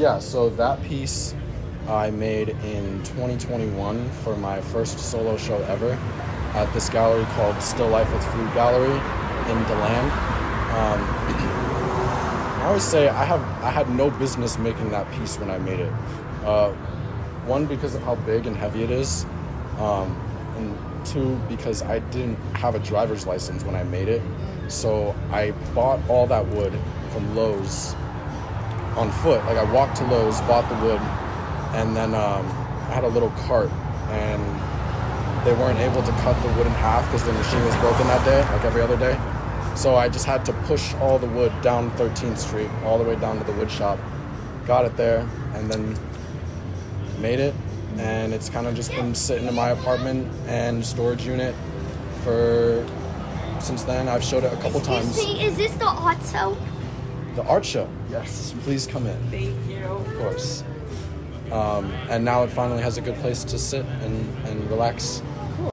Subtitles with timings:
[0.00, 1.34] yeah, so that piece
[1.86, 5.92] I made in 2021 for my first solo show ever
[6.54, 8.96] at this gallery called Still Life with Food Gallery
[9.50, 10.10] in Deland.
[10.72, 11.00] Um,
[12.60, 15.80] I always say I have I had no business making that piece when I made
[15.80, 15.92] it.
[16.46, 16.72] Uh,
[17.44, 19.26] one because of how big and heavy it is,
[19.78, 20.16] um,
[20.56, 24.22] and two because I didn't have a driver's license when I made it.
[24.68, 26.72] So I bought all that wood
[27.12, 27.94] from Lowe's
[29.00, 29.44] on foot.
[29.46, 31.00] Like I walked to Lowe's, bought the wood,
[31.74, 32.46] and then um,
[32.88, 33.70] I had a little cart,
[34.10, 34.42] and
[35.46, 38.24] they weren't able to cut the wood in half because the machine was broken that
[38.24, 39.18] day, like every other day.
[39.74, 43.16] So I just had to push all the wood down 13th Street, all the way
[43.16, 43.98] down to the wood shop.
[44.66, 45.96] Got it there, and then
[47.18, 47.54] made it.
[47.96, 51.54] And it's kind of just been sitting in my apartment and storage unit
[52.22, 52.86] for
[53.60, 54.08] since then.
[54.08, 55.08] I've showed it a couple times.
[55.08, 56.56] Excuse me, is this the art show?
[57.34, 57.88] The art show.
[58.10, 59.16] Yes, please come in.
[59.30, 59.84] Thank you.
[59.84, 60.64] Of course.
[61.52, 65.22] Um, and now it finally has a good place to sit and, and relax